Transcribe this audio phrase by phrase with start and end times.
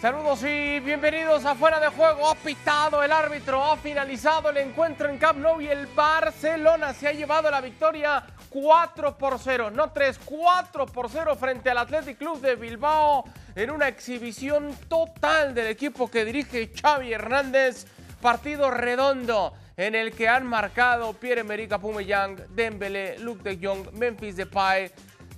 [0.00, 2.28] Saludos y bienvenidos a Fuera de Juego.
[2.28, 7.08] Ha pitado el árbitro, ha finalizado el encuentro en Camp Nou y el Barcelona se
[7.08, 12.18] ha llevado la victoria 4 por 0, no 3, 4 por 0 frente al Athletic
[12.18, 13.24] Club de Bilbao
[13.54, 17.86] en una exhibición total del equipo que dirige Xavi Hernández.
[18.20, 24.90] Partido redondo en el que han marcado Pierre-Emerick Aubameyang, Dembélé, Luke de Jong, Memphis Depay,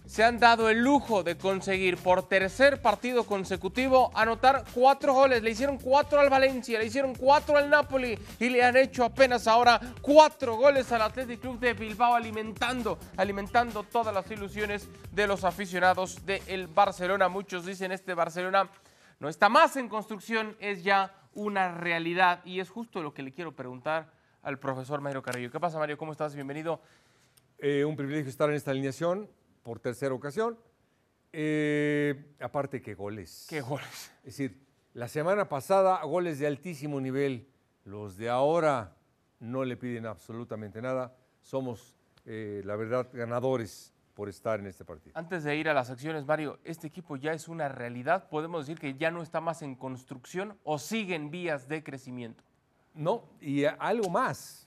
[0.08, 5.42] se han dado el lujo de conseguir por tercer partido consecutivo anotar cuatro goles.
[5.42, 9.46] Le hicieron cuatro al Valencia, le hicieron cuatro al Napoli y le han hecho apenas
[9.46, 15.44] ahora cuatro goles al Athletic Club de Bilbao, alimentando, alimentando todas las ilusiones de los
[15.44, 17.28] aficionados del Barcelona.
[17.28, 18.70] Muchos dicen este Barcelona
[19.20, 23.32] no está más en construcción, es ya una realidad y es justo lo que le
[23.32, 24.10] quiero preguntar
[24.42, 25.50] al profesor Mario Carrillo.
[25.50, 25.98] ¿Qué pasa, Mario?
[25.98, 26.34] ¿Cómo estás?
[26.34, 26.80] Bienvenido.
[27.58, 29.28] Eh, un privilegio estar en esta alineación
[29.62, 30.58] por tercera ocasión.
[31.32, 33.46] Eh, aparte que goles.
[33.48, 34.12] ¿Qué goles?
[34.18, 34.58] Es decir,
[34.94, 37.48] la semana pasada goles de altísimo nivel.
[37.84, 38.96] Los de ahora
[39.40, 41.14] no le piden absolutamente nada.
[41.42, 45.12] Somos, eh, la verdad, ganadores por estar en este partido.
[45.16, 48.28] Antes de ir a las acciones, Mario, ¿este equipo ya es una realidad?
[48.28, 52.42] ¿Podemos decir que ya no está más en construcción o sigue en vías de crecimiento?
[52.94, 54.66] No, y algo más.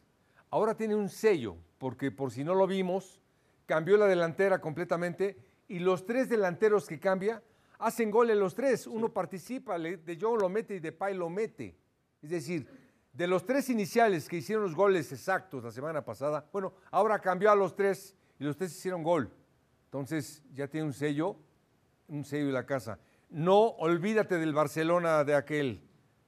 [0.50, 3.21] Ahora tiene un sello, porque por si no lo vimos,
[3.66, 7.42] cambió la delantera completamente y los tres delanteros que cambia
[7.80, 8.88] hacen goles los tres.
[8.88, 11.76] Uno participa, De Jong lo mete y Depay lo mete.
[12.22, 12.68] Es decir,
[13.14, 17.52] de los tres iniciales que hicieron los goles exactos la semana pasada, bueno, ahora cambió
[17.52, 19.32] a los tres y los tres hicieron gol.
[19.86, 21.36] Entonces ya tiene un sello,
[22.08, 23.00] un sello de la casa.
[23.30, 25.82] No olvídate del Barcelona de aquel.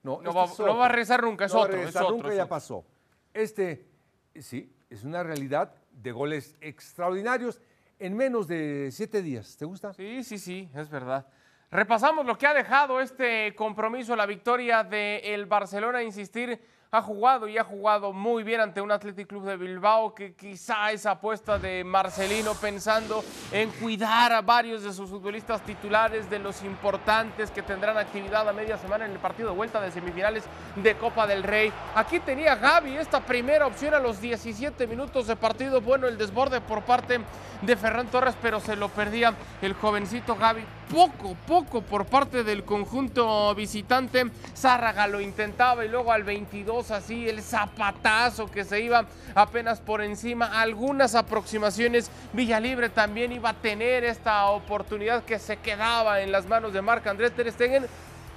[0.03, 1.77] No, no, este va, a rezar nunca, es no otro.
[1.77, 2.85] es nunca ya pasó.
[3.33, 3.87] Este,
[4.35, 7.61] sí, es una realidad de goles extraordinarios
[7.99, 9.55] en menos de siete días.
[9.57, 9.93] ¿Te gusta?
[9.93, 11.25] Sí, sí, sí, es verdad.
[11.71, 16.59] Repasamos lo que ha dejado este compromiso, la victoria del Barcelona, insistir
[16.93, 20.91] ha jugado y ha jugado muy bien ante un Athletic Club de Bilbao que quizá
[20.91, 26.63] esa apuesta de Marcelino pensando en cuidar a varios de sus futbolistas titulares, de los
[26.63, 30.43] importantes que tendrán actividad a media semana en el partido de vuelta de semifinales
[30.75, 31.73] de Copa del Rey.
[31.95, 35.81] Aquí tenía Gaby esta primera opción a los 17 minutos de partido.
[35.81, 37.21] Bueno, el desborde por parte
[37.63, 39.33] de Ferran Torres, pero se lo perdía
[39.63, 40.63] el jovencito Gaby.
[40.91, 44.25] Poco, poco por parte del conjunto visitante.
[44.55, 50.01] Zárraga lo intentaba y luego al 22 así, el zapatazo que se iba apenas por
[50.01, 52.11] encima, algunas aproximaciones.
[52.33, 57.07] Villalibre también iba a tener esta oportunidad que se quedaba en las manos de Marc
[57.07, 57.51] André Ter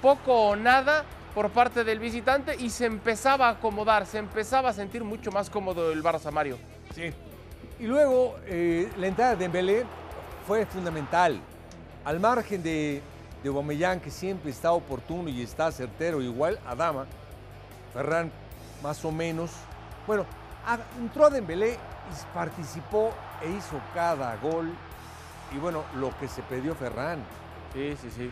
[0.01, 1.03] poco o nada
[1.33, 5.49] por parte del visitante y se empezaba a acomodar, se empezaba a sentir mucho más
[5.49, 6.57] cómodo el Barça Mario.
[6.95, 7.13] Sí.
[7.79, 9.85] Y luego eh, la entrada de Dembélé
[10.47, 11.39] fue fundamental.
[12.07, 13.01] Al margen de,
[13.43, 17.05] de que siempre está oportuno y está certero, igual a Dama,
[17.93, 18.31] Ferran
[18.81, 19.51] más o menos.
[20.07, 20.25] Bueno,
[21.01, 24.71] entró a Dembélé y participó e hizo cada gol.
[25.53, 27.19] Y bueno, lo que se pidió Ferran.
[27.73, 28.29] Sí, sí, sí,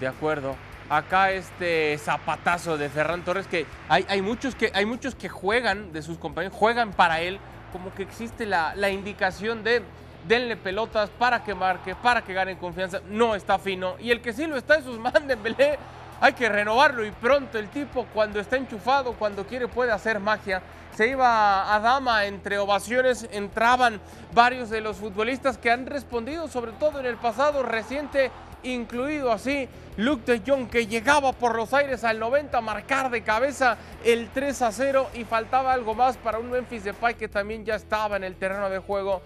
[0.00, 0.56] de acuerdo.
[0.88, 5.92] Acá este zapatazo de Ferran Torres, que hay, hay, muchos, que hay muchos que juegan
[5.92, 7.40] de sus compañeros, juegan para él,
[7.74, 9.82] como que existe la, la indicación de
[10.26, 13.00] denle pelotas para que marque, para que gane confianza.
[13.08, 13.96] No está fino.
[13.98, 15.78] Y el que sí lo está en sus manos, Dembélé
[16.20, 20.62] hay que renovarlo y pronto el tipo cuando está enchufado, cuando quiere puede hacer magia.
[20.94, 24.00] Se iba a dama entre ovaciones, entraban
[24.32, 28.32] varios de los futbolistas que han respondido, sobre todo en el pasado reciente,
[28.64, 33.22] incluido así Luke de Jong que llegaba por los aires al 90 a marcar de
[33.22, 37.64] cabeza el 3 a 0 y faltaba algo más para un Memphis Depay que también
[37.64, 39.22] ya estaba en el terreno de juego.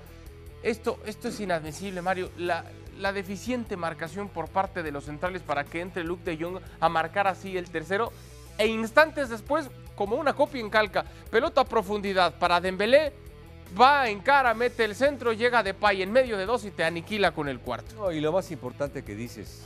[0.63, 2.31] Esto, esto es inadmisible, Mario.
[2.37, 2.65] La,
[2.99, 6.89] la deficiente marcación por parte de los centrales para que entre Luke de Jong a
[6.89, 8.13] marcar así el tercero.
[8.59, 13.13] E instantes después, como una copia en calca, pelota a profundidad para Dembélé,
[13.81, 16.85] va en cara, mete el centro, llega de pay en medio de dos y te
[16.85, 18.13] aniquila con el cuarto.
[18.13, 19.65] y lo más importante que dices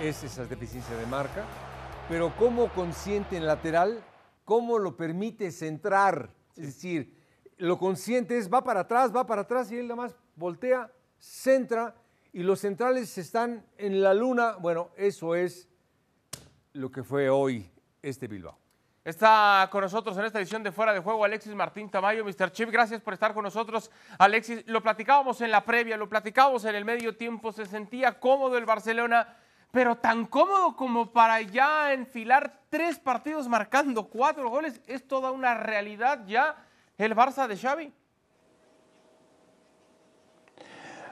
[0.00, 1.44] es esa deficiencia de marca,
[2.08, 4.02] pero cómo consciente en lateral,
[4.44, 6.30] cómo lo permite centrar.
[6.56, 7.12] Es decir,
[7.56, 11.94] lo consciente es va para atrás, va para atrás y él nada más voltea, centra
[12.32, 14.56] y los centrales están en la luna.
[14.60, 15.68] Bueno, eso es
[16.72, 17.70] lo que fue hoy
[18.00, 18.56] este Bilbao.
[19.04, 22.24] Está con nosotros en esta edición de Fuera de Juego Alexis Martín Tamayo.
[22.24, 22.52] Mr.
[22.52, 23.90] Chip, gracias por estar con nosotros.
[24.18, 28.58] Alexis, lo platicábamos en la previa, lo platicábamos en el medio tiempo, se sentía cómodo
[28.58, 29.36] el Barcelona,
[29.72, 34.80] pero tan cómodo como para ya enfilar tres partidos marcando cuatro goles.
[34.86, 36.56] Es toda una realidad ya
[36.98, 37.92] el Barça de Xavi.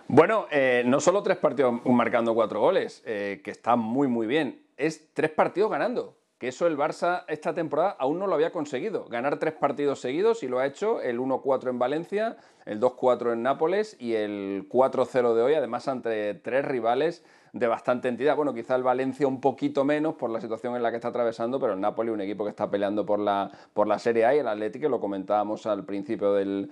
[0.09, 4.63] Bueno, eh, no solo tres partidos marcando cuatro goles, eh, que está muy muy bien.
[4.77, 9.07] es tres partidos ganando que eso el Barça esta temporada aún no lo había conseguido.
[9.07, 13.43] Ganar tres partidos seguidos y lo ha hecho el 1-4 en Valencia, el 2-4 en
[13.43, 18.37] Nápoles y el 4-0 de hoy, además ante tres rivales de bastante entidad.
[18.37, 21.59] Bueno, quizá el Valencia un poquito menos por la situación en la que está atravesando,
[21.59, 24.39] pero el Napoli, un equipo que está peleando por la, por la Serie A y
[24.39, 26.71] el Atlético, lo comentábamos al principio del,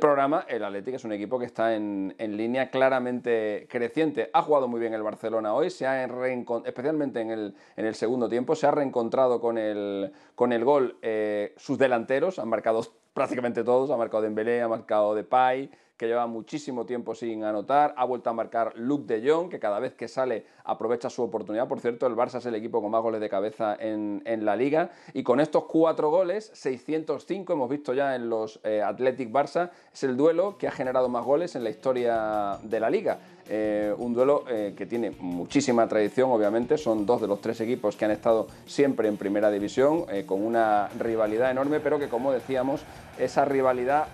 [0.00, 4.30] programa, el Atlético es un equipo que está en, línea claramente creciente.
[4.32, 8.28] Ha jugado muy bien el Barcelona hoy, se ha especialmente en el, en el segundo
[8.28, 12.82] tiempo, se ha reencontrado con el, con el gol eh, sus delanteros, han marcado
[13.16, 17.94] prácticamente todos, ha marcado Dembélé, ha marcado Depay, que lleva muchísimo tiempo sin anotar.
[17.96, 21.68] Ha vuelto a marcar Luke de Jong, que cada vez que sale aprovecha su oportunidad.
[21.68, 24.90] Por cierto, el Barça es el equipo con más goles de cabeza en, la liga.
[25.14, 30.02] Y con estos cuatro goles, 605 hemos visto ya en los eh, Athletic Barça, es
[30.04, 33.18] el duelo que ha generado más goles en la historia de la liga.
[33.48, 37.96] Eh, un duelo eh, que tiene muchísima tradición, obviamente, son dos de los tres equipos
[37.96, 42.82] que han estado siempre en primera división, con una rivalidad enorme, pero que como decíamos,
[43.18, 44.08] esa rivalidad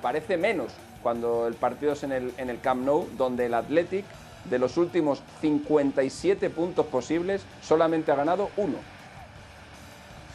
[0.00, 0.72] parece menos
[1.06, 4.04] cuando el partido es en el, en el Camp Nou, donde el Athletic
[4.50, 8.78] de los últimos 57 puntos posibles solamente ha ganado uno.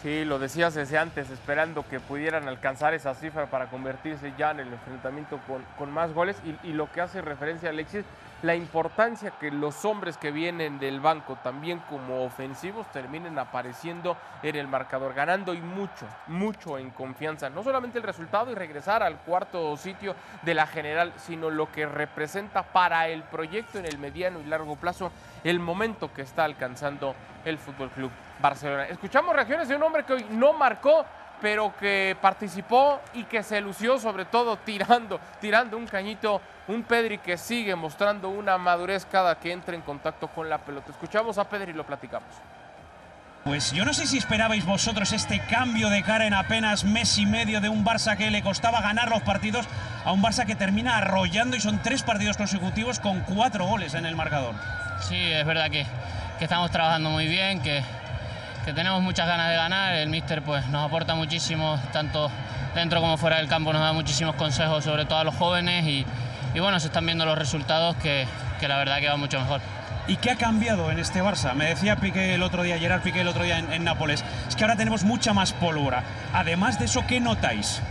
[0.01, 4.61] Sí, lo decías desde antes, esperando que pudieran alcanzar esa cifra para convertirse ya en
[4.61, 5.39] el enfrentamiento
[5.77, 6.41] con, más goles.
[6.43, 8.03] Y, y, lo que hace referencia a Alexis
[8.41, 14.55] la importancia que los hombres que vienen del banco, también como ofensivos, terminen apareciendo en
[14.55, 17.51] el marcador, ganando y mucho, mucho en confianza.
[17.51, 21.85] No solamente el resultado y regresar al cuarto sitio de la general, sino lo que
[21.85, 25.11] representa para el proyecto en el mediano y largo plazo,
[25.43, 27.13] el momento que está alcanzando
[27.45, 28.11] el Fútbol Club
[28.41, 28.85] Barcelona.
[28.85, 31.05] Escuchamos reacciones de un hombre que hoy no marcó
[31.41, 37.17] pero que participó y que se lució sobre todo tirando, tirando un cañito, un Pedri
[37.17, 40.91] que sigue mostrando una madurez cada que entra en contacto con la pelota.
[40.91, 42.29] Escuchamos a Pedri y lo platicamos.
[43.43, 47.25] Pues yo no sé si esperabais vosotros este cambio de cara en apenas mes y
[47.25, 49.65] medio de un Barça que le costaba ganar los partidos
[50.05, 54.05] a un Barça que termina arrollando y son tres partidos consecutivos con cuatro goles en
[54.05, 54.53] el marcador.
[54.99, 55.87] Sí, es verdad que,
[56.37, 57.83] que estamos trabajando muy bien, que,
[58.65, 59.95] que tenemos muchas ganas de ganar.
[59.95, 62.31] El míster pues, nos aporta muchísimo, tanto
[62.75, 65.85] dentro como fuera del campo, nos da muchísimos consejos, sobre todo a los jóvenes.
[65.85, 68.27] Y, bueno, se están viendo los resultados que,
[68.61, 69.61] la verdad que va mucho mejor.
[70.07, 71.53] ¿Y qué ha cambiado en este Barça?
[71.53, 74.63] Me decía Piqué el otro día, Gerard Piqué el otro día en, Nápoles, es que
[74.63, 76.03] ahora tenemos mucha más pólvora.
[76.33, 77.81] Además de eso, ¿qué notáis?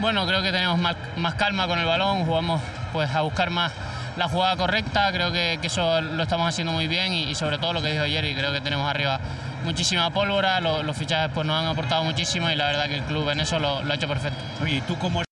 [0.00, 2.62] Bueno, creo que tenemos más, calma con el balón, jugamos
[2.92, 3.72] pues a buscar más
[4.16, 7.72] la jugada correcta, creo que, eso lo estamos haciendo muy bien y, y, sobre todo
[7.72, 9.20] lo que dijo ayer y creo que tenemos arriba
[9.64, 13.28] muchísima pólvora, los, fichajes pues, nos han aportado muchísimo y la verdad que el club
[13.30, 14.38] en eso lo, ha hecho perfecto.
[14.62, 15.22] Oye, tú como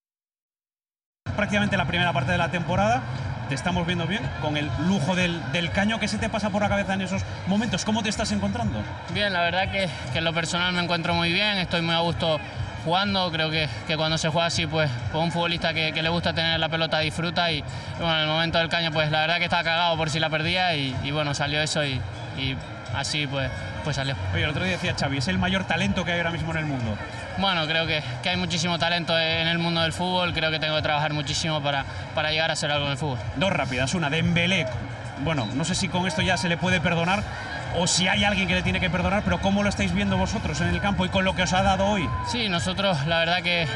[1.37, 3.03] prácticamente la primera parte de la temporada,
[3.49, 5.41] te estamos viendo bien, con el lujo del,
[5.73, 6.01] caño.
[6.01, 7.85] ¿Qué se te pasa por la cabeza en esos momentos?
[7.85, 8.81] ¿Cómo te estás encontrando?
[9.13, 12.01] Bien, la verdad que, que en lo personal me encuentro muy bien, estoy muy a
[12.01, 12.41] gusto
[12.87, 16.33] jugando, creo que, que cuando se juega así, pues, pues un futbolista que, le gusta
[16.33, 17.63] tener la pelota disfruta y,
[17.99, 20.31] bueno, en el momento del caño, pues la verdad que estaba cagado por si la
[20.31, 22.01] perdía y, bueno, salió eso y,
[22.39, 22.57] y
[22.95, 23.51] así pues
[23.87, 24.17] pues salió.
[24.35, 26.57] Oye, el otro día decía Xavi, es el mayor talento que hay ahora mismo en
[26.57, 26.99] el mundo.
[27.39, 30.75] Bueno, creo que, que, hay muchísimo talento en el mundo del fútbol, creo que tengo
[30.75, 33.19] que trabajar muchísimo para, para llegar a ser algo en el fútbol.
[33.37, 34.67] Dos rápidas, una, de Dembélé,
[35.23, 37.23] bueno, no sé si con esto ya se le puede perdonar
[37.77, 40.61] o si hay alguien que le tiene que perdonar, pero ¿cómo lo estáis viendo vosotros
[40.61, 42.11] en el campo y con lo que os ha dado hoy?
[42.33, 43.69] Sí, nosotros la verdad que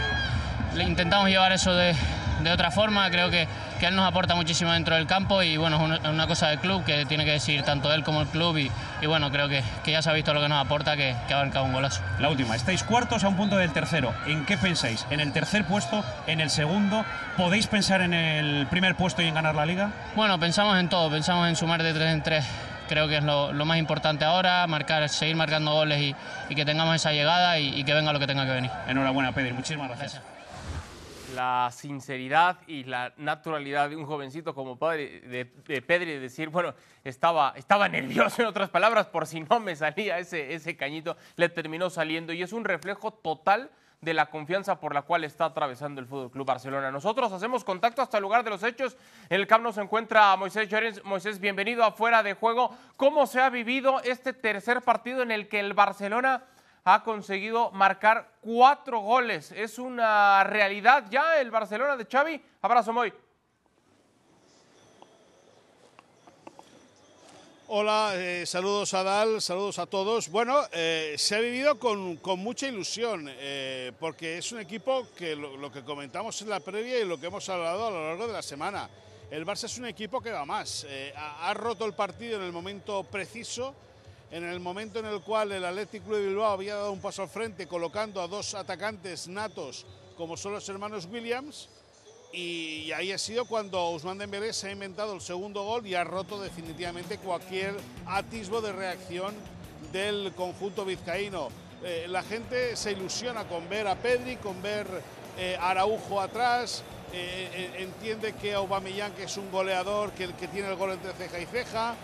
[0.77, 1.95] intentamos llevar eso de,
[2.43, 3.47] de otra forma, creo que
[3.81, 6.85] que él nos aporta muchísimo dentro del campo y bueno, es una, cosa del club
[6.85, 8.71] que tiene que decir tanto él como el club y,
[9.07, 11.39] bueno, creo que, que, ya se ha visto lo que nos aporta, que, que ha
[11.39, 12.03] marcado un golazo.
[12.19, 14.15] La última, estáis cuartos a un punto del tercero.
[14.27, 15.07] ¿En qué pensáis?
[15.09, 16.05] ¿En el tercer puesto?
[16.27, 17.07] ¿En el segundo?
[17.39, 19.91] ¿Podéis pensar en el primer puesto y en ganar la liga?
[20.15, 22.45] Bueno, pensamos en todo, pensamos en sumar de tres en tres
[22.87, 26.15] creo que es lo, más importante ahora, marcar, seguir marcando goles
[26.49, 28.71] y, que tengamos esa llegada y, que venga lo que tenga que venir.
[28.89, 29.55] Enhorabuena, Pedro.
[29.55, 30.21] Muchísimas gracias
[31.35, 36.75] la sinceridad y la naturalidad de un jovencito como padre de, de Pedri, decir, bueno,
[37.05, 41.49] estaba, estaba nervioso en otras palabras, por si no me salía ese, ese cañito, le
[41.49, 43.71] terminó saliendo y es un reflejo total
[44.01, 46.91] de la confianza por la cual está atravesando el Fútbol Club Barcelona.
[46.91, 48.97] Nosotros hacemos contacto hasta el lugar de los hechos.
[49.29, 51.05] En el campo se encuentra Moisés Llorens.
[51.05, 52.75] Moisés, bienvenido a Fuera de Juego.
[52.97, 56.45] ¿Cómo se ha vivido este tercer partido en el que el Barcelona
[56.85, 59.53] ha conseguido marcar cuatro goles.
[59.53, 62.43] Es una realidad ya el Barcelona de Xavi.
[62.63, 63.13] Abrazo, Moy.
[67.73, 70.29] Hola, eh, saludos a Dal, saludos a todos.
[70.29, 75.71] Bueno, eh, se ha vivido con, mucha ilusión, eh, porque es un equipo que lo,
[75.71, 78.43] que comentamos en la previa y lo que hemos hablado a lo largo de la
[78.43, 78.91] semana.
[79.31, 80.85] El Barça es un equipo que va más,
[81.15, 83.73] ha roto el partido en el momento preciso
[84.31, 87.23] en el momento en el cual el Athletic Club de Bilbao había dado un paso
[87.23, 91.69] al frente colocando a dos atacantes natos como son los hermanos Williams
[92.33, 96.05] y ahí ha sido cuando Ousmane Dembélé se ha inventado el segundo gol y ha
[96.05, 97.75] roto definitivamente cualquier
[98.07, 99.35] atisbo de reacción
[99.93, 101.49] del conjunto vizcaíno.
[101.83, 104.87] Eh, la gente se ilusiona con ver a Pedri, con ver
[105.39, 110.77] eh, a Araujo atrás, eh, entiende que Aubameyang que es un goleador, que tiene el
[110.77, 111.97] gol entre ceja y ceja,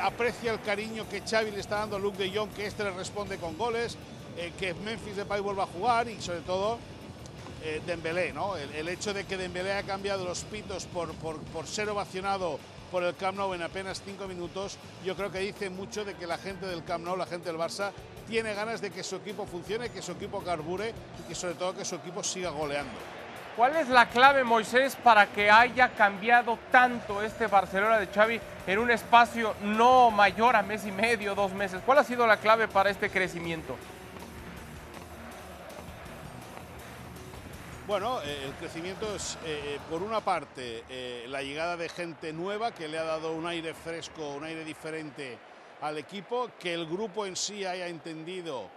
[0.00, 2.90] aprecia el cariño que Xavi le está dando a Luke de Jong, que este le
[2.90, 3.96] responde con goles,
[4.58, 6.78] que Memphis Depay vuelva a jugar y sobre todo
[7.86, 8.56] Dembélé, ¿no?
[8.56, 12.58] El, hecho de que Dembélé ha cambiado los pitos por, por, por ser ovacionado
[12.92, 16.26] por el Camp Nou en apenas cinco minutos, yo creo que dice mucho de que
[16.26, 17.90] la gente del Camp Nou, la gente del Barça,
[18.28, 21.74] tiene ganas de que su equipo funcione, que su equipo carbure y que sobre todo
[21.74, 23.21] que su equipo siga goleando.
[23.56, 28.78] ¿Cuál es la clave, Moisés, para que haya cambiado tanto este Barcelona de Xavi en
[28.78, 31.82] un espacio no mayor a mes y medio, dos meses?
[31.84, 33.76] ¿Cuál ha sido la clave para este crecimiento?
[37.86, 40.84] Bueno, eh, el crecimiento es, eh, eh, por una parte,
[41.28, 45.36] la llegada de gente nueva que le ha dado un aire fresco, un aire diferente
[45.82, 48.70] al equipo, que el grupo en sí haya entendido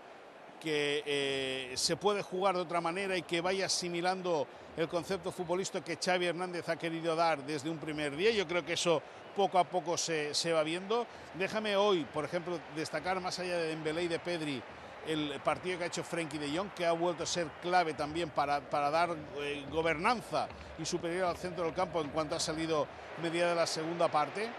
[0.60, 5.98] que se puede jugar de otra manera y que vaya asimilando el concepto futbolista que
[5.98, 8.32] Xavi Hernández ha querido dar desde un primer día.
[8.32, 9.02] Yo creo que eso
[9.36, 11.06] poco a poco se, va viendo.
[11.34, 14.62] Déjame hoy, por ejemplo, destacar más allá de Dembélé y de Pedri,
[15.08, 18.30] el partido que ha hecho Frenkie de Jong, que ha vuelto a ser clave también
[18.30, 20.48] para, dar eh, gobernanza
[20.80, 22.88] y superior al centro del campo en cuanto ha salido
[23.22, 24.50] media de la segunda parte.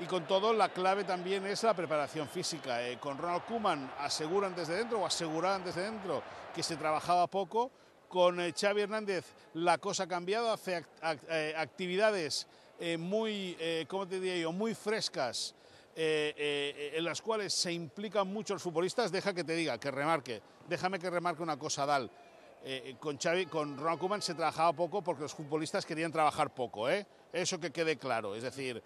[0.00, 2.82] Y con todo, la clave también es la preparación física.
[2.82, 6.22] Eh, con Ronald Koeman aseguran desde dentro o aseguraban desde dentro
[6.54, 7.70] que se trabajaba poco.
[8.12, 10.84] Con eh, Xavi Hernández la cosa ha cambiado, hace
[11.56, 12.46] actividades
[12.98, 13.56] muy,
[13.88, 15.54] ¿cómo te yo?, muy frescas
[15.94, 20.40] eh, eh, en las cuales se implican muchos futbolistas, deja que te diga, que remarque,
[20.66, 22.10] déjame que remarque una cosa, Dal.
[22.64, 26.88] Eh, con Xavi, con Ronald Koeman se trabajaba poco porque los futbolistas querían trabajar poco,
[26.88, 27.04] ¿eh?
[27.32, 28.82] Eso que quede claro, es decir,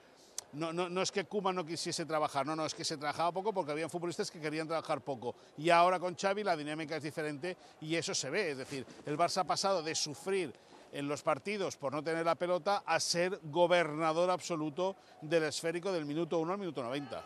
[0.56, 3.30] no, no, no, es que Koeman no quisiese trabajar, no, no, es que se trabajaba
[3.30, 5.36] poco porque había futbolistas que querían trabajar poco.
[5.58, 9.18] Y ahora con Xavi la dinámica es diferente y eso se ve, es decir, el
[9.18, 10.52] Barça ha pasado de sufrir
[10.92, 16.06] en los partidos por no tener la pelota a ser gobernador absoluto del esférico del
[16.06, 17.22] minuto 1 al minuto 90.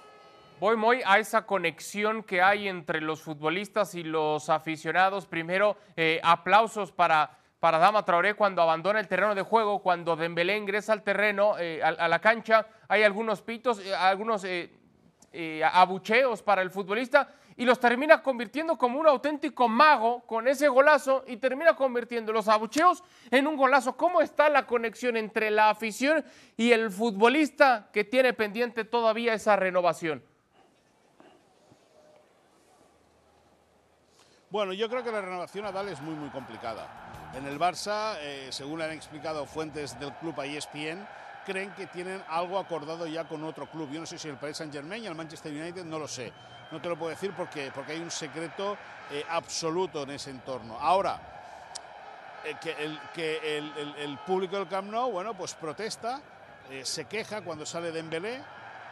[0.58, 5.26] Voy muy a esa conexión que hay entre los futbolistas y los aficionados.
[5.26, 10.57] Primero, eh, aplausos para, para Dama Traoré cuando abandona el terreno de juego, cuando Dembélé
[10.57, 12.67] ingresa al terreno, eh, a, la cancha.
[12.88, 14.45] Hay algunos pitos, eh, algunos
[15.73, 17.29] abucheos para el futbolista
[17.61, 22.49] y los termina convirtiendo como un auténtico mago con ese golazo y termina convirtiendo los
[22.49, 23.99] abucheos en un golazo.
[23.99, 26.25] ¿Cómo está la conexión entre la afición
[26.57, 30.25] y el futbolista que tiene pendiente todavía esa renovación?
[34.49, 37.10] Bueno, yo creo que la renovación a Dal es muy, muy complicada.
[37.34, 41.06] En el Barça, eh, según han explicado fuentes del club a ESPN,
[41.44, 43.90] creen que tienen algo acordado ya con otro club.
[43.90, 46.32] Yo no sé si el Paris Saint Germain y el Manchester United, no lo sé.
[46.70, 48.76] No te lo puedo decir porque, porque hay un secreto
[49.10, 50.78] eh, absoluto en ese entorno.
[50.78, 51.20] Ahora,
[52.44, 56.20] eh, que, el, que el, público del Camp Nou, bueno, pues protesta,
[56.70, 58.40] eh, se queja cuando sale Dembélé,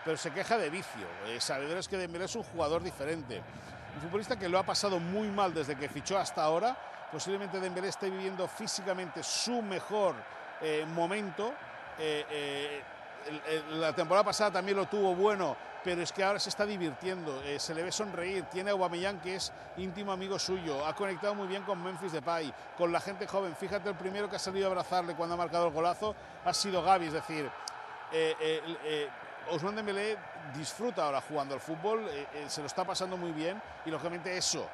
[0.05, 1.07] pero se queja de vicio.
[1.39, 3.41] sabedores que Dembélé es un jugador diferente.
[3.95, 6.77] Un futbolista que lo ha pasado muy mal desde que fichó hasta ahora.
[7.11, 10.15] Posiblemente Dembélé esté viviendo físicamente su mejor
[10.89, 11.55] momento.
[13.73, 15.57] la temporada pasada también lo tuvo bueno
[15.89, 19.21] pero es que ahora se está divirtiendo, eh, se le ve sonreír, tiene a Aubameyang
[19.21, 23.27] que es íntimo amigo suyo, ha conectado muy bien con Memphis Depay, con la gente
[23.27, 26.53] joven, fíjate el primero que ha salido a abrazarle cuando ha marcado el golazo ha
[26.53, 27.51] sido Gaby, es decir,
[28.13, 29.09] eh, eh, eh
[29.51, 30.19] Ousmane Dembélé
[30.55, 32.07] disfruta ahora jugando al fútbol,
[32.49, 33.63] se lo está pasando muy bien.
[33.87, 34.69] Y lógicamente eso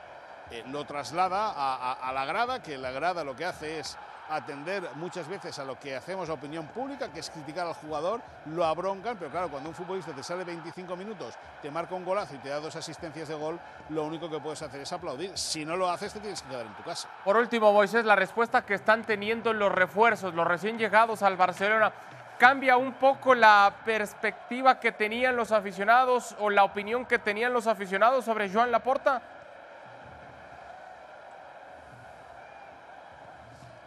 [0.67, 1.53] lo traslada
[1.93, 3.97] a la grada, que la grada lo que hace es
[4.29, 8.21] atender muchas veces a lo que hacemos la opinión pública, que es criticar al jugador,
[8.47, 12.35] lo abroncan, pero claro, cuando un futbolista te sale 25 minutos, te marca un golazo
[12.35, 13.59] y te da dos asistencias de gol,
[13.91, 15.37] lo único que puedes hacer es aplaudir.
[15.37, 17.09] Si no lo haces, te tienes que quedar en tu casa.
[17.25, 21.93] Por último, Moisés, la respuesta que están teniendo los refuerzos, los recién llegados al Barcelona,
[22.39, 27.67] ¿cambia un poco la perspectiva que tenían los aficionados o la opinión que tenían los
[27.67, 29.23] aficionados sobre Joan Laporta?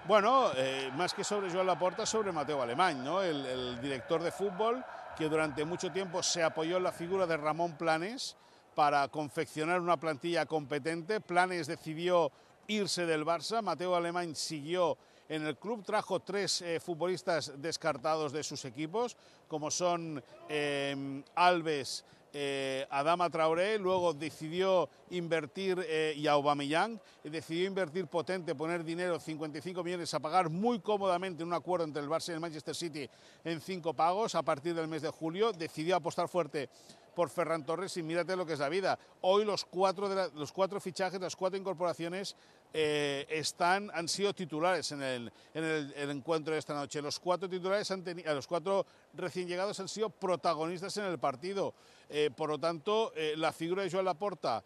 [0.07, 3.21] Bueno, eh, más que sobre Joan Laporta, sobre Mateo Alemán, ¿no?
[3.21, 4.81] el, director de fútbol
[5.17, 8.37] que durante mucho tiempo se apoyó en la figura de Ramón Planes
[8.73, 11.19] para confeccionar una plantilla competente.
[11.19, 12.31] Planes decidió
[12.67, 14.97] irse del Barça, Mateo Alemán siguió
[15.27, 19.17] en el club, trajo tres eh, futbolistas descartados de sus equipos,
[19.49, 22.05] como son eh, Alves,
[22.39, 29.19] eh, Adama Traoré, luego decidió invertir, eh, y a Aubameyang, decidió invertir potente, poner dinero,
[29.19, 33.09] 55 millones, a pagar muy cómodamente un acuerdo entre el Barça y el Manchester City
[33.43, 36.69] en cinco pagos a partir del mes de julio, decidió apostar fuerte
[37.17, 38.99] por Ferran Torres y mírate lo que es la vida.
[39.21, 42.35] Hoy los cuatro, de los cuatro fichajes, las cuatro incorporaciones
[42.71, 47.01] eh, están, han sido titulares en, el, en el, encuentro de esta noche.
[47.01, 51.73] Los cuatro titulares han tenido, los cuatro recién llegados han sido protagonistas en el partido.
[52.07, 54.63] Eh, por lo tanto, eh, la figura de Joan Laporta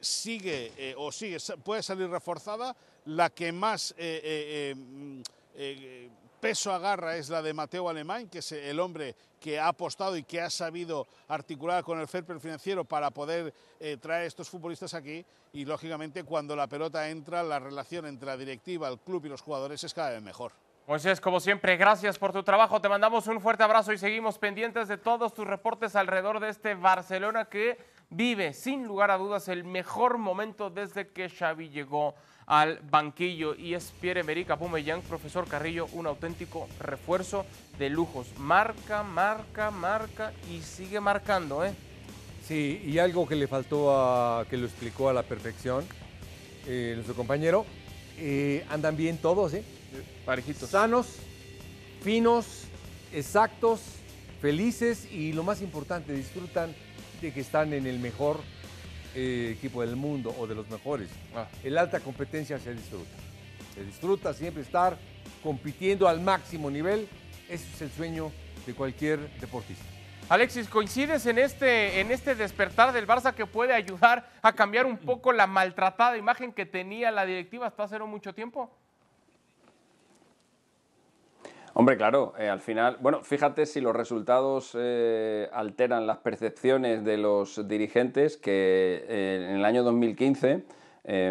[0.00, 2.74] sigue o sigue, puede salir reforzada.
[3.04, 5.20] La que más mm,
[6.42, 10.24] peso agarra es la de Mateo Alemán, que es el hombre que ha apostado y
[10.24, 15.24] que ha sabido articular con el fair financiero para poder eh, traer estos futbolistas aquí
[15.52, 19.40] y lógicamente cuando la pelota entra la relación entre la directiva, el club y los
[19.40, 20.50] jugadores es cada vez mejor.
[20.84, 24.36] Pues es como siempre, gracias por tu trabajo, te mandamos un fuerte abrazo y seguimos
[24.36, 27.78] pendientes de todos tus reportes alrededor de este Barcelona que
[28.10, 33.74] vive sin lugar a dudas el mejor momento desde que Xavi llegó al banquillo y
[33.74, 37.46] es Pierre-Emerick Aubameyang, profesor Carrillo, un auténtico refuerzo
[37.78, 38.26] de lujos.
[38.38, 41.72] Marca, marca, marca y sigue marcando, ¿eh?
[42.46, 45.84] Sí, y algo que le faltó a, que lo explicó a la perfección
[46.66, 47.64] eh, nuestro compañero,
[48.18, 49.64] eh, andan bien todos, ¿eh?
[50.24, 50.70] Parejitos.
[50.70, 51.16] Sanos,
[52.02, 52.64] finos,
[53.12, 53.80] exactos,
[54.40, 56.74] felices y lo más importante, disfrutan
[57.20, 58.40] de que están en el mejor
[59.14, 61.08] eh, equipo del mundo o de los mejores.
[61.34, 61.46] Ah.
[61.62, 63.10] En la alta competencia se disfruta.
[63.74, 64.96] Se disfruta siempre estar
[65.42, 67.08] compitiendo al máximo nivel.
[67.48, 68.32] Ese es el sueño
[68.66, 69.84] de cualquier deportista.
[70.28, 74.96] Alexis, ¿coincides en este, en este despertar del Barça que puede ayudar a cambiar un
[74.96, 78.70] poco la maltratada imagen que tenía la directiva hasta hace no mucho tiempo?
[81.74, 87.16] Hombre, claro, eh, al final, bueno, fíjate si los resultados eh, alteran las percepciones de
[87.16, 90.64] los dirigentes que eh, en el año 2015,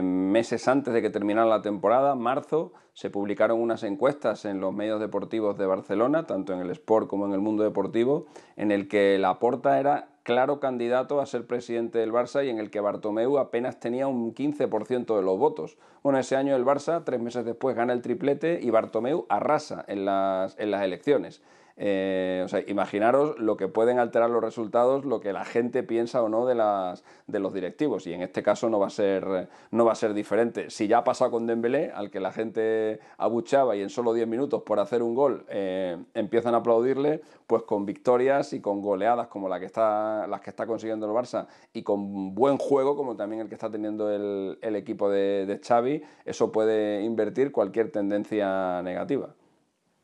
[0.02, 5.00] meses antes de que terminara la temporada, marzo, se publicaron unas encuestas en los medios
[5.00, 8.26] deportivos de Barcelona, tanto en el Sport como en el mundo deportivo,
[8.58, 12.60] en el que la porta era claro candidato a ser presidente del Barça y en
[12.60, 15.78] el que Bartomeu apenas tenía un 15% de los votos.
[16.04, 20.06] Bueno, ese año el Barça, tres meses después, gana el triplete y Bartomeu arrasa en
[20.06, 21.42] las, en las elecciones.
[21.84, 26.22] Eh, o sea, imaginaros lo que pueden alterar los resultados, lo que la gente piensa
[26.22, 28.06] o no de, las, de los directivos.
[28.06, 30.70] Y en este caso no va, a ser, no va a ser diferente.
[30.70, 34.28] Si ya ha pasado con Dembélé, al que la gente abuchaba y en solo 10
[34.28, 39.26] minutos por hacer un gol eh, empiezan a aplaudirle, pues con victorias y con goleadas
[39.26, 43.16] como la que está, las que está consiguiendo el Barça y con buen juego como
[43.16, 48.84] también el que está teniendo el, equipo de, de Xavi, eso puede invertir cualquier tendencia
[48.84, 49.34] negativa.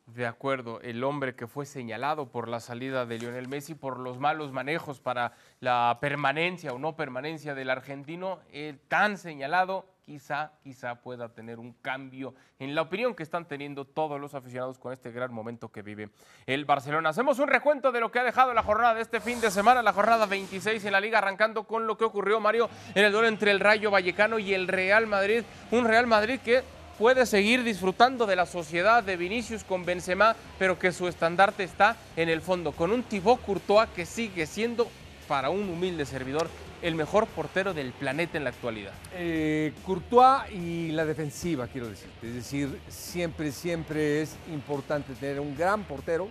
[0.08, 4.20] De acuerdo, el hombre que fue señalado por la salida de Lionel Messi por los
[4.20, 11.02] malos manejos para la permanencia o no permanencia del argentino, el tan señalado, quizá, quizá
[11.02, 15.12] pueda tener un cambio en la opinión que están teniendo todos los aficionados con este
[15.12, 16.10] gran momento que vive
[16.46, 17.10] el Barcelona.
[17.10, 19.84] Hacemos un recuento de lo que ha dejado la jornada de este fin de semana,
[19.84, 23.28] la jornada 26 en la liga, arrancando con lo que ocurrió, Mario, en el duelo
[23.28, 25.44] entre el Rayo Vallecano y el Real Madrid.
[25.72, 26.64] Un Real Madrid que
[26.98, 31.96] puede seguir disfrutando de la sociedad de Vinicius con Benzema, pero que su estandarte está
[32.16, 34.88] en el fondo, con un Thibaut Courtois que sigue siendo,
[35.28, 36.50] para un humilde servidor,
[36.82, 38.94] el mejor portero del planeta en la actualidad.
[39.14, 42.10] Eh, Courtois y la defensiva, quiero decir.
[42.22, 46.30] Es decir, siempre, siempre es importante tener un gran portero.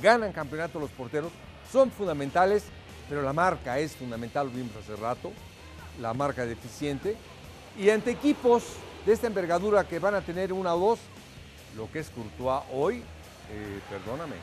[0.00, 1.32] Ganan campeonato los porteros,
[1.72, 2.64] son fundamentales,
[3.08, 5.32] pero la marca es fundamental, lo vimos hace rato,
[6.00, 7.16] la marca deficiente.
[7.78, 8.62] Y ante equipos
[9.06, 10.98] de esta envergadura que van a tener una o dos,
[11.76, 12.96] lo que es Courtois hoy,
[13.50, 14.34] eh, perdóname,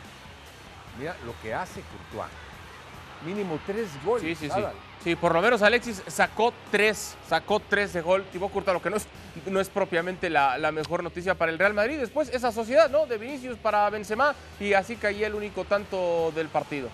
[0.98, 2.32] mira lo que hace Courtois.
[3.26, 4.38] Mínimo tres goles.
[4.38, 4.62] Sí, sí, sí.
[5.02, 8.24] Sí, por lo menos Alexis sacó tres, sacó tres de gol.
[8.32, 9.08] Thibaut Courtois, lo que no es,
[9.46, 12.00] no es propiamente la, la, mejor noticia para el Real Madrid.
[12.00, 13.06] Después esa sociedad, ¿no?
[13.06, 16.90] De Vinicius para Benzema y así caía el único tanto del partido.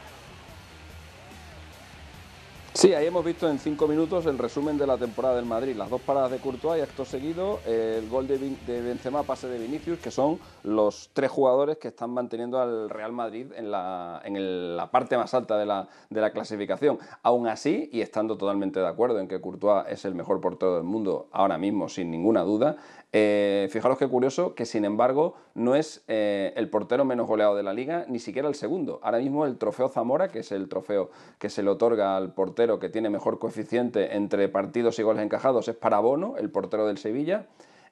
[2.73, 5.75] Sí, ahí hemos visto en cinco minutos el resumen de la temporada del Madrid.
[5.75, 9.99] Las dos paradas de Courtois y acto seguido el gol de, Benzema, pase de Vinicius,
[9.99, 14.91] que son los tres jugadores que están manteniendo al Real Madrid en la, en la
[14.91, 16.99] parte más alta de la, de la, clasificación.
[17.23, 20.83] Aún así, y estando totalmente de acuerdo en que Courtois es el mejor portero del
[20.83, 22.77] mundo ahora mismo, sin ninguna duda,
[23.11, 27.63] eh, fijaros qué curioso que sin embargo no es eh, el portero menos goleado de
[27.63, 28.99] la liga, ni siquiera el segundo.
[29.01, 32.79] Ahora mismo el trofeo Zamora, que es el trofeo que se le otorga al portero
[32.79, 36.97] que tiene mejor coeficiente entre partidos y goles encajados, es para Bono, el portero del
[36.97, 37.47] Sevilla.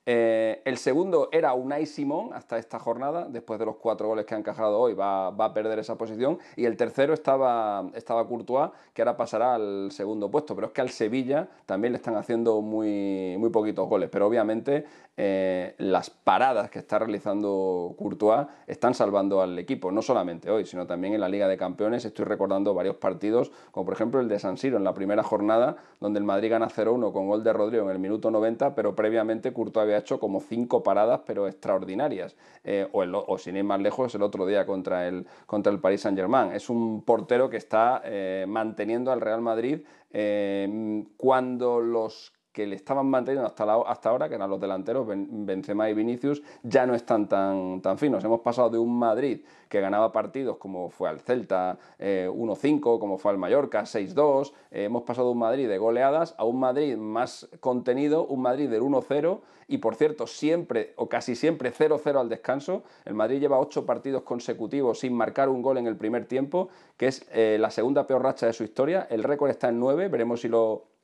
[0.10, 4.36] Eh, el segundo era Unai Simón hasta esta jornada, después de los cuatro goles que
[4.36, 6.40] ha encajado hoy, va, a perder esa posición.
[6.56, 10.56] Y el tercero estaba, estaba Courtois, que ahora pasará al segundo puesto.
[10.56, 14.10] Pero es que al Sevilla también le están haciendo muy, muy poquitos goles.
[14.10, 14.86] Pero obviamente
[15.20, 20.86] eh, las paradas que está realizando Courtois están salvando al equipo, no solamente hoy, sino
[20.86, 22.06] también en la Liga de Campeones.
[22.06, 25.76] Estoy recordando varios partidos, como por ejemplo el de San Siro en la primera jornada,
[26.00, 29.52] donde el Madrid gana 0-1 con gol de Rodrigo en el minuto 90, pero previamente
[29.52, 32.36] Courtois hecho como cinco paradas, pero extraordinarias.
[32.64, 36.52] Eh, o, sin ir más lejos, el otro día contra el, contra el Paris Saint-Germain.
[36.52, 39.82] Es un portero que está eh, manteniendo al Real Madrid
[40.12, 45.94] eh, cuando los que le estaban manteniendo hasta, ahora, que eran los delanteros, Benzema y
[45.94, 48.24] Vinicius, ya no están tan, tan finos.
[48.24, 53.32] Hemos pasado de un Madrid que ganaba partidos como fue al Celta 1-5, como fue
[53.32, 58.26] al Mallorca 6-2, hemos pasado de un Madrid de goleadas a un Madrid más contenido,
[58.26, 62.82] un Madrid del 1-0 y por cierto, siempre o casi siempre 0-0 al descanso.
[63.06, 67.06] El Madrid lleva ocho partidos consecutivos sin marcar un gol en el primer tiempo, que
[67.06, 69.06] es eh, la segunda peor racha de su historia.
[69.12, 70.97] El récord está en 9, veremos si lo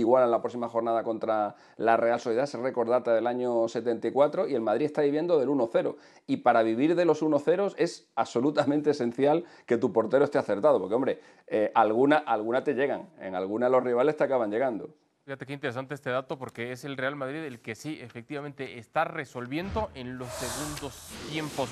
[0.00, 4.48] igual en la próxima jornada contra la Real Sociedad, es récord data del año 74
[4.48, 5.96] y el Madrid está viviendo del 1-0.
[6.26, 10.94] Y para vivir de los 1-0 es absolutamente esencial que tu portero esté acertado, porque
[10.94, 14.90] hombre, eh, alguna, alguna te llegan, en alguna los rivales te acaban llegando.
[15.26, 19.02] Fíjate qué interesante este dato porque es el Real Madrid el que sí efectivamente está
[19.02, 20.94] resolviendo en los segundos
[21.28, 21.68] tiempos.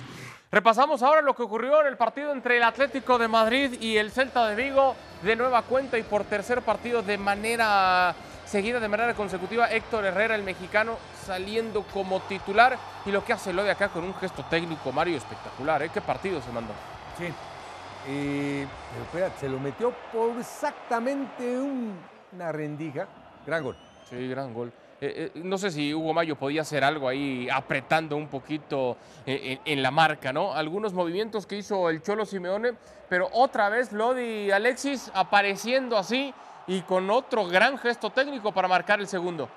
[0.50, 4.10] Repasamos ahora lo que ocurrió en el partido entre el Atlético de Madrid y el
[4.10, 9.14] Celta de Vigo de nueva cuenta y por tercer partido de manera seguida, de manera
[9.14, 13.88] consecutiva, Héctor Herrera, el mexicano, saliendo como titular y lo que hace lo de acá
[13.88, 15.80] con un gesto técnico, Mario, espectacular.
[15.84, 15.90] ¿eh?
[15.94, 16.72] ¿Qué partido se mandó?
[17.16, 17.32] Sí.
[18.08, 18.66] Eh,
[19.12, 23.06] pero se lo metió por exactamente una rendija
[23.46, 23.76] Gran gol.
[24.08, 24.72] Sí, gran gol.
[25.00, 29.58] Eh, eh, no sé si Hugo Mayo podía hacer algo ahí apretando un poquito eh,
[29.64, 30.54] en, la marca, ¿no?
[30.54, 32.72] Algunos movimientos que hizo el Cholo Simeone,
[33.08, 36.32] pero otra vez Lodi Alexis apareciendo así
[36.66, 39.48] y con otro gran gesto técnico para marcar el segundo.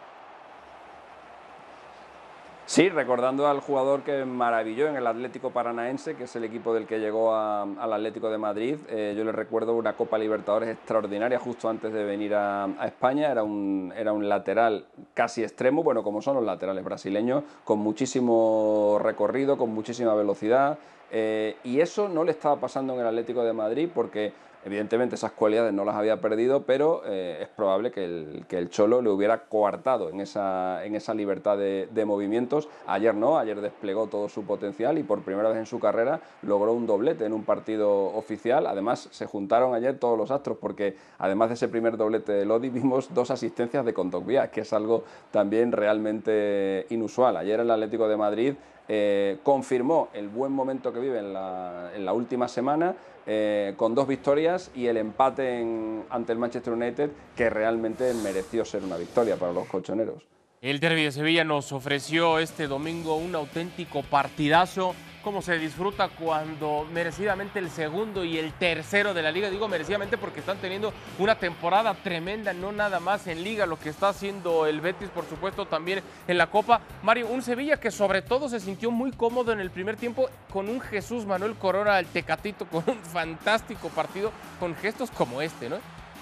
[2.68, 6.86] Sí, recordando al jugador que maravilló en el Atlético Paranaense, que es el equipo del
[6.86, 8.78] que llegó al Atlético de Madrid.
[8.90, 13.32] Eh, yo le recuerdo una Copa Libertadores extraordinaria justo antes de venir a, España.
[13.32, 19.00] Era un, era un lateral casi extremo, bueno, como son los laterales brasileños, con muchísimo
[19.02, 20.78] recorrido, con muchísima velocidad.
[21.10, 24.34] Eh, y eso no le estaba pasando en el Atlético de Madrid porque
[24.66, 29.10] Evidentemente esas cualidades no las había perdido, pero eh, es probable que el, Cholo le
[29.10, 32.68] hubiera coartado en esa, en esa libertad de, movimientos.
[32.86, 36.74] Ayer no, ayer desplegó todo su potencial y por primera vez en su carrera logró
[36.74, 38.68] un doblete en un partido oficial.
[38.68, 42.70] Además, se juntaron ayer todos los astros porque además de ese primer doblete de Lodi
[42.78, 47.38] vimos dos asistencias de Contogbia, que es algo también realmente inusual.
[47.38, 48.54] Ayer el Atlético de Madrid
[48.88, 52.96] eh, confirmó el buen momento que vive en la, en la última semana
[53.26, 55.62] eh, con dos victorias y el empate
[56.10, 60.37] ante el Manchester United, que realmente mereció ser una victoria para los colchoneros.
[60.60, 64.96] El Derby de Sevilla nos ofreció este domingo un auténtico partidazo
[65.28, 70.18] cómo se disfruta cuando merecidamente el segundo y el tercero de la liga, digo merecidamente
[70.18, 74.66] porque están teniendo una temporada tremenda, no nada más en liga, lo que está haciendo
[74.66, 76.80] el Betis, por supuesto, también en la Copa.
[77.04, 80.70] Mario, un Sevilla que sobre todo se sintió muy cómodo en el primer tiempo con
[80.70, 85.76] un Jesús Manuel Corona al Tecatito, con un fantástico partido, con gestos como este, ¿no?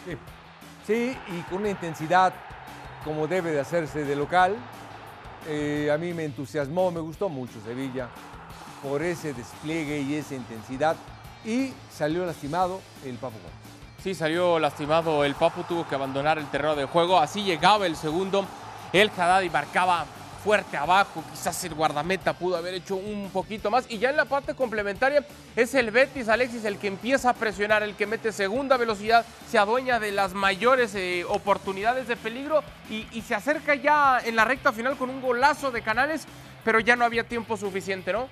[0.07, 0.17] Sí,
[0.87, 2.33] sí y con una intensidad
[3.05, 4.55] como debe de hacerse de local.
[5.47, 8.09] Eh, a mí me entusiasmó, me gustó mucho Sevilla
[8.81, 10.95] por ese despliegue y esa intensidad.
[11.45, 13.37] Y salió lastimado el Papu
[14.03, 17.19] Sí, salió lastimado el Papu, tuvo que abandonar el terreno de juego.
[17.19, 18.45] Así llegaba el segundo.
[18.91, 20.05] El Haddad y marcaba
[20.45, 23.87] fuerte abajo, quizás el guardameta pudo haber hecho un poquito más.
[23.89, 27.81] Y ya en la parte complementaria es el Betis, Alexis, el que empieza a presionar,
[27.81, 33.05] el que mete segunda velocidad, se adueña de las mayores eh, oportunidades de peligro y,
[33.23, 36.27] se acerca ya en la recta final con un golazo de Canales,
[36.63, 38.29] pero ya no había tiempo suficiente, ¿no?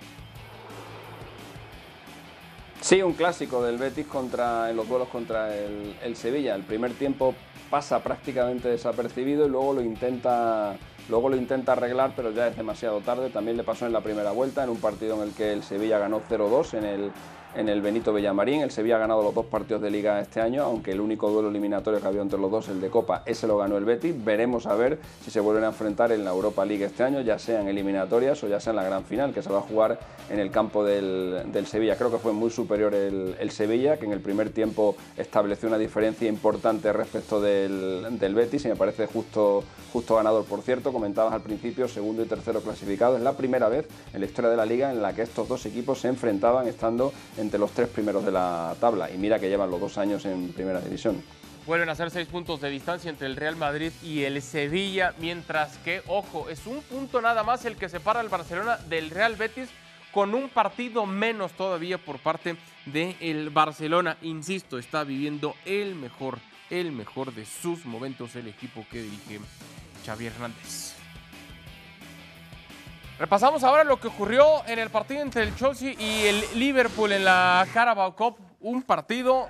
[2.79, 6.53] Sí, un clásico del Betis contra, en los duelos contra el, Sevilla.
[6.53, 7.33] El primer tiempo
[7.71, 10.77] pasa prácticamente desapercibido y luego lo intenta
[11.09, 13.29] luego lo intenta arreglar, pero ya es demasiado tarde.
[13.29, 15.99] También le pasó en la primera vuelta, en un partido en el que el Sevilla
[15.99, 17.11] ganó 0-2 en el,
[17.55, 18.61] en el Benito Villamarín.
[18.61, 21.49] El Sevilla ha ganado los dos partidos de liga este año, aunque el único duelo
[21.49, 24.13] eliminatorio que había entre los dos, el de Copa, ese lo ganó el Betis.
[24.23, 27.39] Veremos a ver si se vuelven a enfrentar en la Europa League este año, ya
[27.39, 29.99] sea en eliminatorias o ya sea en la gran final, que se va a jugar
[30.29, 31.95] en el campo del, Sevilla.
[31.95, 36.27] Creo que fue muy superior el, Sevilla, que en el primer tiempo estableció una diferencia
[36.27, 40.45] importante respecto del, del Betis y me parece justo, justo ganador.
[40.45, 43.15] Por cierto, comentabas al principio, segundo y tercero clasificado.
[43.15, 45.65] Es la primera vez en la historia de la liga en la que estos dos
[45.65, 47.13] equipos se enfrentaban estando
[47.43, 49.11] entre los tres primeros de la tabla.
[49.11, 51.21] Y mira que llevan los dos años en primera división.
[51.65, 55.77] Vuelven a ser seis puntos de distancia entre el Real Madrid y el Sevilla, mientras
[55.77, 59.69] que, ojo, es un punto nada más el que separa al Barcelona del Real Betis
[60.11, 64.17] con un partido menos todavía por parte del Barcelona.
[64.21, 69.39] Insisto, está viviendo el mejor, el mejor de sus momentos el equipo que dirige
[70.05, 70.92] Xavi Hernández.
[73.19, 77.25] Repasamos ahora lo que ocurrió en el partido entre el Chelsea y el Liverpool en
[77.25, 78.37] la Carabao Cup.
[78.61, 79.47] Un partido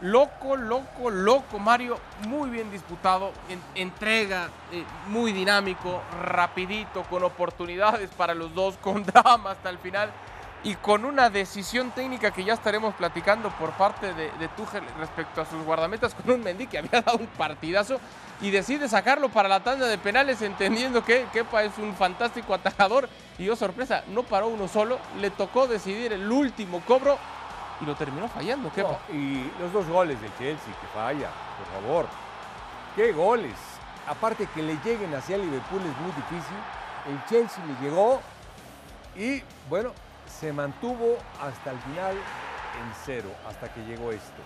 [0.00, 1.98] loco, loco, loco, Mario.
[2.26, 3.32] Muy bien disputado.
[3.74, 10.10] entrega, eh, muy dinámico, rapidito, con oportunidades para los dos, con drama hasta el final
[10.64, 14.48] y con una decisión técnica que ya estaremos platicando por parte de, de
[14.98, 17.98] respecto a sus guardametas con un Mendy que había dado un partidazo
[18.40, 23.08] y decide sacarlo para la tanda de penales entendiendo que Kepa es un fantástico atajador
[23.38, 27.18] y oh sorpresa, no paró uno solo, le tocó decidir el último cobro
[27.80, 28.98] y lo terminó fallando Kepa.
[29.12, 32.06] y los dos goles del Chelsea que falla, por favor.
[32.94, 33.54] ¿Qué goles?
[34.06, 36.56] Aparte que le lleguen hacia Liverpool es muy difícil.
[37.08, 38.20] El Chelsea le llegó
[39.16, 39.92] y bueno,
[40.40, 44.42] se mantuvo hasta el final en cero, hasta que llegó esto.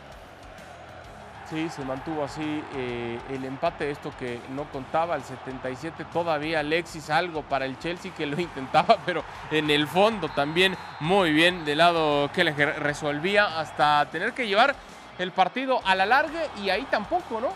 [1.48, 7.08] Sí, se mantuvo así eh, el empate, esto que no contaba, el 77, todavía Alexis
[7.08, 9.22] algo para el Chelsea que lo intentaba, pero
[9.52, 14.74] en el fondo también muy bien del lado que resolvía hasta tener que llevar
[15.20, 17.48] el partido a la larga y ahí tampoco, ¿no?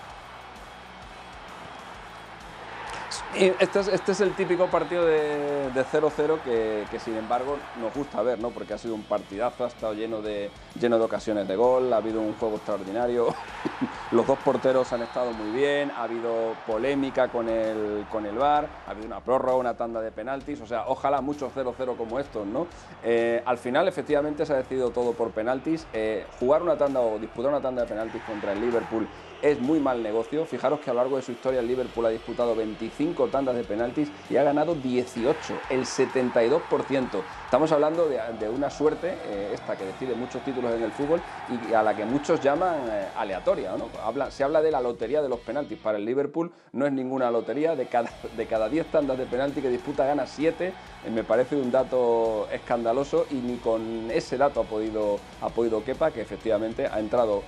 [3.32, 8.40] Este es, este es, el típico partido de 0-0 que, sin embargo nos gusta ver,
[8.40, 8.50] ¿no?
[8.50, 11.98] Porque ha sido un partidazo, ha estado lleno de, lleno de ocasiones de gol, ha
[11.98, 13.32] habido un juego extraordinario,
[14.10, 18.68] los dos porteros han estado muy bien, ha habido polémica con el, con el VAR,
[18.88, 22.44] ha habido una prórroga, una tanda de penaltis, o sea, ojalá muchos 0-0 como estos,
[22.46, 22.66] ¿no?
[23.04, 27.18] Eh, al final efectivamente se ha decidido todo por penaltis, eh, jugar una tanda o
[27.18, 29.06] disputar una tanda de penaltis contra el Liverpool
[29.42, 30.44] es muy mal negocio.
[30.44, 33.64] Fijaros que a lo largo de su historia el Liverpool ha disputado 25 tandas de
[33.64, 37.22] penaltis y ha ganado 18, el 72%.
[37.44, 41.72] Estamos hablando de, una suerte, eh, esta que decide muchos títulos en el fútbol y
[41.72, 43.76] a la que muchos llaman eh, aleatoria.
[43.76, 43.88] ¿no?
[44.04, 45.78] Habla, se habla de la lotería de los penaltis.
[45.78, 47.74] Para el Liverpool no es ninguna lotería.
[47.74, 50.66] De cada, de cada 10 tandas de penalti que disputa gana 7.
[50.68, 55.82] Eh, me parece un dato escandaloso y ni con ese dato ha podido, ha podido
[55.82, 57.42] Kepa, que efectivamente ha entrado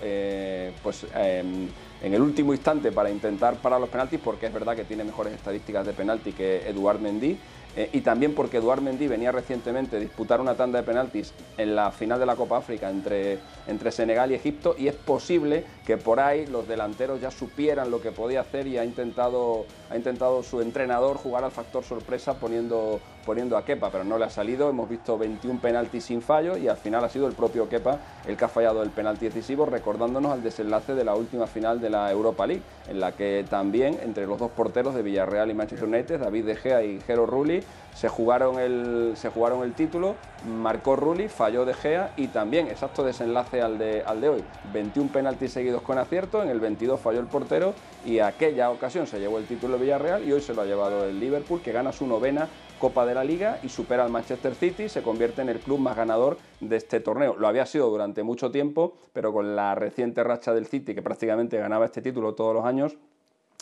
[0.83, 1.69] pues, em,
[2.03, 5.35] en el último instante para intentar parar los penaltis, porque es verdad que tiene mejores
[5.35, 7.39] estadísticas de penalti que Eduard Mendy.
[7.75, 11.75] Eh, y también porque Eduard Mendy venía recientemente a disputar una tanda de penaltis en
[11.75, 15.97] la final de la Copa África entre, entre Senegal y Egipto y es posible que
[15.97, 20.43] por ahí los delanteros ya supieran lo que podía hacer y ha intentado, ha intentado
[20.43, 24.71] su entrenador jugar al factor sorpresa poniendo, poniendo a Kepa, pero no le ha salido.
[24.71, 28.37] Hemos visto 21 penaltis sin fallo y al final ha sido el propio Kepa el
[28.37, 32.11] que ha fallado el penalti decisivo, recordándonos al desenlace de la última final de la
[32.11, 36.21] Europa League, en la que también entre los dos porteros de Villarreal y Manchester United,
[36.21, 37.63] David De Gea y Jero Rulli,
[37.95, 40.15] se jugaron el, se jugaron el título,
[40.47, 45.11] marcó Rulli, falló De Gea y también, exacto desenlace al de, al de hoy, 21
[45.13, 49.39] penaltis seguidos con acierto, en el 22 falló el portero y aquella ocasión se llevó
[49.39, 52.07] el título de Villarreal y hoy se lo ha llevado el Liverpool, que gana su
[52.07, 52.49] novena
[52.83, 55.97] Copa de la Liga y supera al Manchester City, se convierte en el club más
[55.97, 57.37] ganador de este torneo.
[57.39, 61.57] Lo había sido durante mucho tiempo, pero con la reciente racha del City, que prácticamente
[61.59, 62.97] ganaba este título todos los años,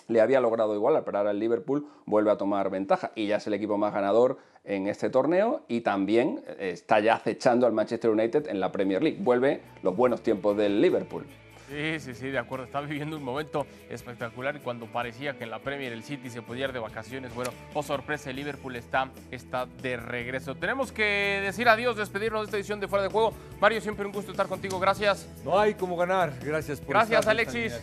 [0.09, 3.46] le había logrado igualar, pero ahora el Liverpool vuelve a tomar ventaja y ya es
[3.46, 8.48] el equipo más ganador en este torneo y también está ya acechando al Manchester United
[8.48, 9.18] en la Premier League.
[9.20, 11.26] Vuelve los buenos tiempos del Liverpool.
[11.70, 12.64] Sí, sí, sí, de acuerdo.
[12.64, 16.42] Está viviendo un momento espectacular y cuando parecía que en la Premier el City se
[16.42, 20.56] podía ir de vacaciones, bueno, oh sorpresa, el Liverpool está, está de regreso.
[20.56, 23.35] Tenemos que decir adiós, despedirnos de esta edición de Fuera de Juego.
[23.61, 24.80] Mario, siempre un gusto estar contigo.
[24.80, 25.28] Gracias.
[25.44, 26.33] No hay como ganar.
[26.42, 27.80] Gracias por Gracias, Alexis.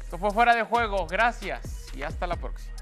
[0.00, 1.06] Esto fue Fuera de Juego.
[1.06, 2.77] Gracias y hasta la próxima.